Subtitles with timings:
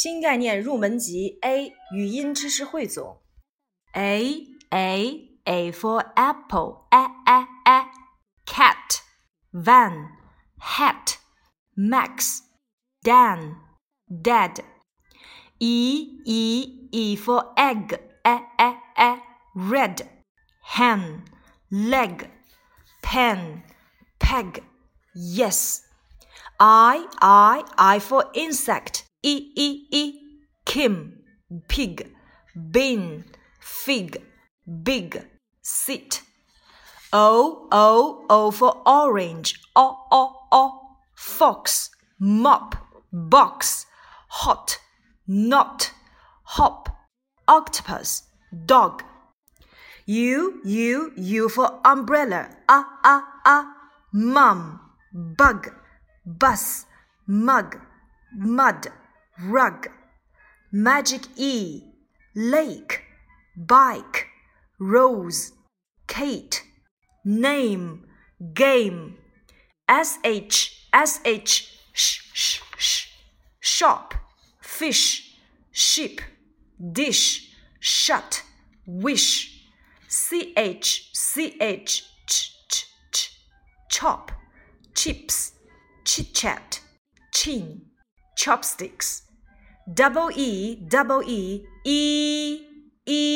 [0.00, 3.22] 新概念入门级 A 语音知识汇总。
[3.92, 7.86] A A A for apple a a a
[8.44, 9.02] cat
[9.52, 10.10] van
[10.58, 11.18] hat
[11.74, 12.42] max
[13.02, 13.56] dan
[14.08, 14.62] dad
[15.58, 19.22] E E E for egg a a a
[19.54, 20.06] red
[20.74, 21.24] hen
[21.70, 22.28] leg
[23.02, 23.62] pen
[24.18, 24.62] peg
[25.14, 25.82] yes
[26.58, 30.03] I I I for insect E E E
[30.65, 31.23] Kim
[31.67, 32.11] pig
[32.55, 33.23] bin
[33.59, 34.17] fig
[34.83, 35.27] big
[35.61, 36.21] sit
[37.13, 40.81] O O O for orange O O O
[41.15, 42.75] fox mop
[43.11, 43.85] box
[44.29, 44.79] hot
[45.27, 45.91] not
[46.43, 46.89] hop
[47.47, 48.23] octopus
[48.65, 49.03] dog
[50.07, 53.65] U U U for umbrella A A A.
[54.13, 54.79] mum
[55.37, 55.69] bug
[56.25, 56.85] bus
[57.27, 57.79] mug
[58.33, 58.91] mud
[59.43, 59.87] rug.
[60.71, 61.83] Magic E.
[62.35, 63.01] Lake.
[63.57, 64.27] Bike.
[64.79, 65.53] Rose.
[66.07, 66.63] Kate.
[67.25, 68.05] Name.
[68.53, 69.17] Game.
[69.89, 70.69] Sh sh
[71.43, 71.71] sh.
[71.93, 72.61] Sh.
[72.77, 73.07] Sh.
[73.59, 74.13] Shop.
[74.61, 75.35] Fish.
[75.71, 76.21] Sheep
[76.91, 77.51] dish.
[77.79, 78.43] Shut.
[78.85, 79.67] Wish.
[80.09, 82.03] Ch ch ch.
[82.27, 82.85] Ch.
[83.11, 83.31] Ch.
[83.89, 84.31] Chop.
[84.95, 85.53] Chips.
[86.05, 86.81] Chit chat
[87.31, 87.81] chin.
[88.35, 89.23] Chopsticks
[89.87, 92.59] double e double e e
[93.05, 93.31] e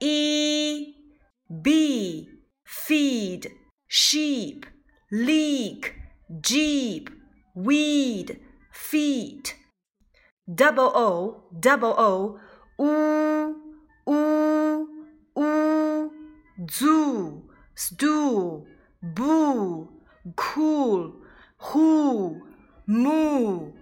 [0.00, 0.94] e
[1.48, 2.28] b.
[2.64, 3.50] Feed
[3.88, 4.66] sheep
[5.10, 5.94] leak
[6.40, 7.08] jeep
[7.54, 8.40] weed
[8.72, 9.54] feet.
[10.46, 12.38] Double o double o
[12.78, 13.54] oo
[14.06, 14.86] oo
[15.36, 16.10] oo
[16.70, 17.42] zoo
[17.74, 18.66] stool
[19.02, 19.88] boo
[20.36, 21.12] cool
[21.58, 22.40] who
[22.86, 23.72] moo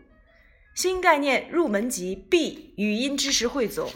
[0.75, 3.93] 新概念入门级 B 语音知识汇总。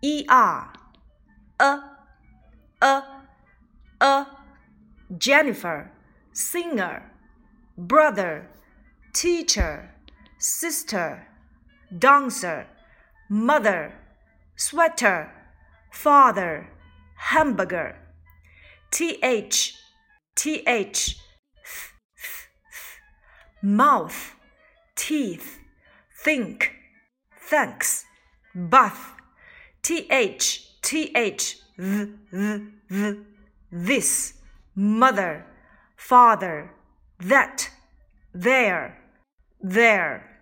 [0.00, 0.72] E R
[1.58, 1.82] a
[2.80, 3.02] a
[3.98, 4.26] a
[5.18, 5.90] Jennifer
[6.34, 7.02] singer
[7.76, 8.48] brother
[9.12, 9.90] teacher
[10.38, 11.28] sister
[11.96, 12.66] dancer
[13.28, 13.92] mother
[14.56, 15.30] sweater
[15.92, 16.66] father
[17.16, 17.94] hamburger
[18.90, 19.72] th
[20.34, 21.14] th
[23.62, 24.34] mouth
[24.96, 25.61] teeth
[26.24, 26.72] think
[27.50, 28.04] thanks
[28.54, 29.14] bath
[29.82, 30.46] th th
[30.82, 31.58] th
[32.88, 33.16] th
[33.70, 34.34] this
[34.76, 35.44] mother
[35.96, 36.70] father
[37.18, 37.70] that
[38.32, 38.98] there
[39.60, 40.32] there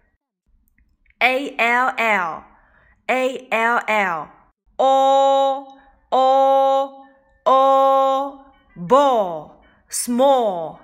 [1.23, 2.45] a l l
[3.09, 4.29] a l l
[4.79, 5.79] all
[6.13, 7.07] all
[7.47, 10.81] all ball small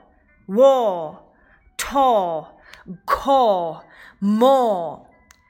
[0.46, 1.34] wall
[1.76, 2.60] tall
[3.04, 3.84] call
[4.20, 5.06] more.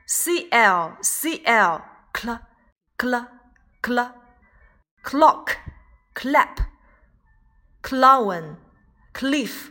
[0.06, 1.81] Cl cl cl
[2.15, 2.41] cl
[3.82, 4.15] cl.
[5.03, 5.59] Clock.
[6.15, 6.60] Clap.
[7.82, 8.56] Clown.
[9.12, 9.71] Cliff.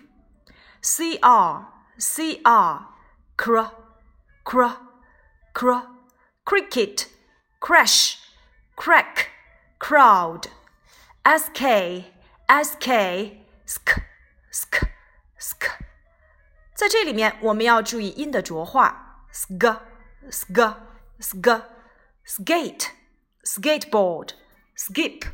[0.81, 1.17] Cr
[1.97, 2.29] cr
[3.37, 3.57] cr
[4.45, 4.65] cr
[5.53, 5.71] cr.
[6.45, 7.07] Cricket.
[7.59, 8.19] Crash.
[8.75, 9.29] Crack.
[9.79, 10.47] Crowd.
[11.25, 12.05] Sk
[12.49, 12.87] sk
[13.65, 13.89] sk
[14.51, 14.87] sk
[15.39, 15.85] sk
[16.74, 19.80] 在这里面，我们要注意音的浊化，sk
[20.30, 20.74] sk
[21.20, 21.62] sk
[22.26, 22.86] skate
[23.44, 24.30] skateboard
[24.76, 25.24] skip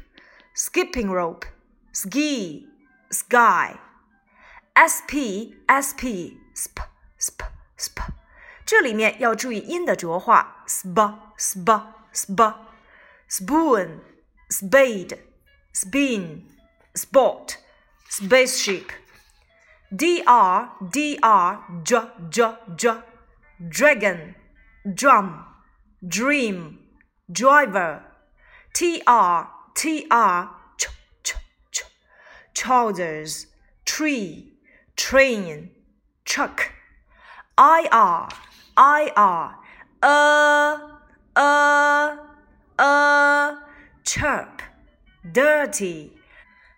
[0.55, 1.47] skipping rope
[1.93, 2.67] ski
[3.11, 3.77] sky
[4.75, 6.79] sp sp sp
[7.21, 7.41] sp
[7.79, 8.01] sp
[8.65, 10.97] 这里面要注意音的浊化，sp
[11.39, 11.83] sp
[12.13, 12.55] sp
[13.29, 14.01] spoon
[14.49, 15.19] spade
[15.73, 16.43] spin
[16.95, 17.57] spot
[18.11, 18.87] spaceship
[19.94, 22.96] Dr dr j j j.
[23.68, 24.36] Dragon
[24.96, 25.46] drum
[26.08, 26.80] dream
[27.30, 28.04] driver
[28.74, 29.04] tr
[29.76, 29.90] tr
[30.78, 30.88] ch
[31.24, 31.34] ch
[31.72, 31.84] ch.
[32.54, 33.48] Trousers
[33.86, 34.54] tree
[34.96, 35.72] train
[36.24, 36.72] truck.
[37.60, 38.30] Ir ir
[38.78, 39.60] a uh,
[40.02, 40.80] a
[41.36, 42.18] uh,
[42.80, 43.58] a
[44.06, 44.62] chirp.
[45.34, 46.14] Dirty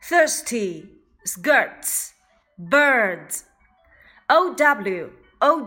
[0.01, 0.89] thirsty
[1.24, 2.13] skirts
[2.57, 3.45] birds.
[4.29, 4.53] Ow
[5.41, 5.65] ow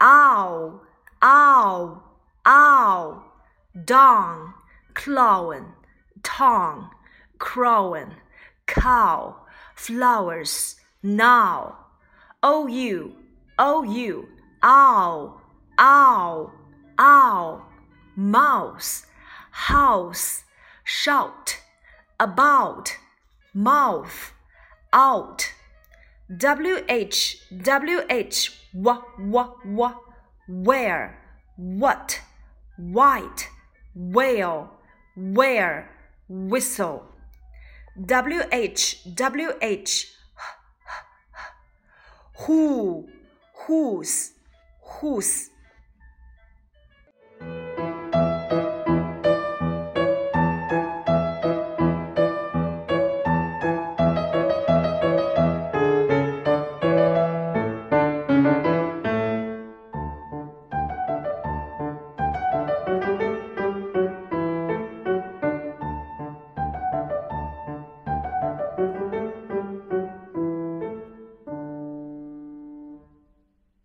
[0.00, 0.80] ow
[1.22, 2.02] ow
[2.46, 3.24] ow.
[3.84, 4.54] Down
[4.94, 5.74] clown
[6.22, 6.90] tongue
[7.38, 8.14] crown
[8.66, 9.36] cow
[9.76, 11.76] flowers now.
[12.42, 12.66] Ou
[13.58, 13.82] ou
[14.62, 15.40] ow
[15.78, 16.52] ow
[16.98, 17.62] ow.
[18.16, 19.06] Mouse
[19.50, 20.44] house
[20.84, 21.60] shout
[22.18, 22.96] about
[23.54, 24.32] mouth
[24.92, 25.49] out
[26.30, 28.00] wh wh w
[29.66, 29.94] w
[30.48, 31.20] where
[31.60, 32.20] what,
[32.78, 33.48] white,
[33.94, 34.70] whale,
[35.14, 35.90] where,
[36.28, 37.04] whistle.
[38.06, 40.06] W H W H
[42.46, 43.08] who,
[43.66, 44.32] whose,
[44.82, 45.50] whose.